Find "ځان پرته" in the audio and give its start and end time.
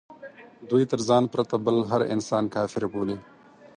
1.07-1.55